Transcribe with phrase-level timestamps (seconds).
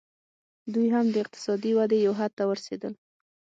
[0.73, 2.93] دوی هم د اقتصادي ودې یو حد ته ورسېدل